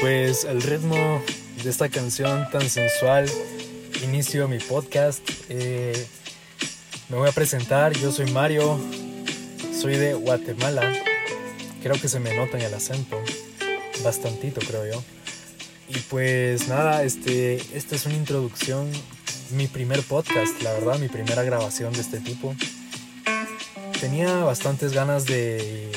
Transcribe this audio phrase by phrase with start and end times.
[0.00, 1.22] pues el ritmo
[1.62, 3.28] de esta canción tan sensual
[4.02, 5.20] inicio mi podcast.
[5.48, 6.06] Eh,
[7.08, 8.78] me voy a presentar, yo soy Mario,
[9.72, 10.92] soy de Guatemala.
[11.82, 13.20] Creo que se me nota en el acento,
[14.04, 15.02] bastantito creo yo.
[15.88, 18.90] Y pues nada, este, esta es una introducción,
[19.50, 22.54] mi primer podcast, la verdad, mi primera grabación de este tipo.
[24.00, 25.90] Tenía bastantes ganas de,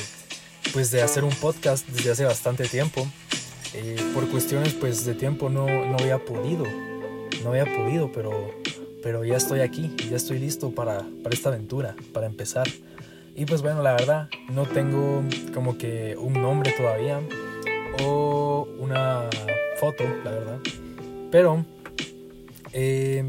[0.72, 3.06] pues, de hacer un podcast desde hace bastante tiempo.
[3.74, 6.64] Eh, por cuestiones pues de tiempo no, no había podido,
[7.42, 8.50] no había podido, pero,
[9.02, 12.68] pero ya estoy aquí, ya estoy listo para, para esta aventura, para empezar.
[13.34, 15.22] Y pues bueno, la verdad, no tengo
[15.54, 17.20] como que un nombre todavía
[18.02, 19.28] o una
[19.78, 20.58] foto, la verdad.
[21.30, 21.64] Pero
[22.74, 23.28] eh,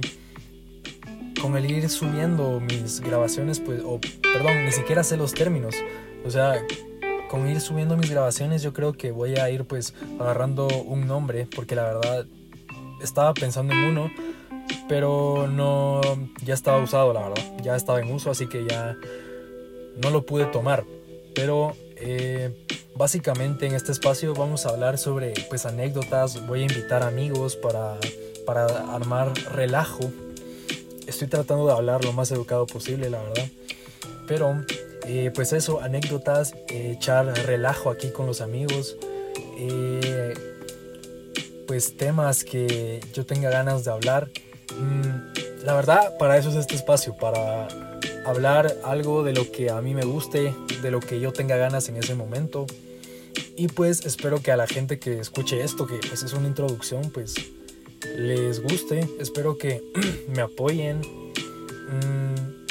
[1.42, 5.76] con el ir subiendo mis grabaciones, pues, o perdón, ni siquiera sé los términos.
[6.26, 6.56] O sea,
[7.34, 11.48] con ir subiendo mis grabaciones yo creo que voy a ir pues agarrando un nombre
[11.56, 12.28] porque la verdad
[13.02, 14.12] estaba pensando en uno
[14.88, 16.00] pero no
[16.46, 18.96] ya estaba usado la verdad ya estaba en uso así que ya
[19.98, 20.84] no lo pude tomar.
[21.34, 27.02] Pero eh, básicamente en este espacio vamos a hablar sobre pues anécdotas voy a invitar
[27.02, 27.98] amigos para
[28.46, 30.12] para armar relajo.
[31.08, 33.48] Estoy tratando de hablar lo más educado posible la verdad
[34.28, 34.56] pero
[35.06, 38.98] eh, pues eso, anécdotas, echar relajo aquí con los amigos,
[39.58, 40.34] eh,
[41.68, 44.30] pues temas que yo tenga ganas de hablar.
[44.78, 47.68] Mm, la verdad, para eso es este espacio, para
[48.26, 51.90] hablar algo de lo que a mí me guste, de lo que yo tenga ganas
[51.90, 52.66] en ese momento.
[53.56, 57.12] Y pues espero que a la gente que escuche esto, que pues es una introducción,
[57.12, 57.36] pues
[58.18, 59.08] les guste.
[59.20, 59.84] Espero que
[60.28, 61.02] me apoyen.
[61.02, 62.63] Mm,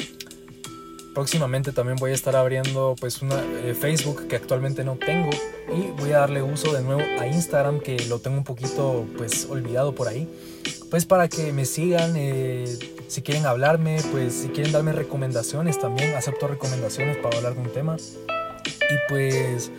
[1.14, 5.30] próximamente también voy a estar abriendo pues una eh, Facebook que actualmente no tengo
[5.74, 9.46] y voy a darle uso de nuevo a Instagram que lo tengo un poquito pues
[9.50, 10.28] olvidado por ahí.
[10.90, 12.78] Pues para que me sigan eh,
[13.08, 17.72] si quieren hablarme pues si quieren darme recomendaciones también acepto recomendaciones para hablar de un
[17.72, 17.96] tema.
[18.66, 19.70] Y pues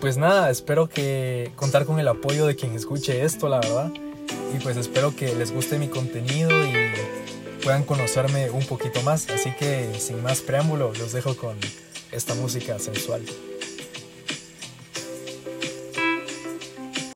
[0.00, 3.92] pues nada espero que contar con el apoyo de quien escuche esto la verdad.
[4.54, 6.72] Y pues espero que les guste mi contenido y
[7.66, 9.28] puedan conocerme un poquito más.
[9.28, 11.58] Así que sin más preámbulo, los dejo con
[12.12, 13.22] esta música sensual.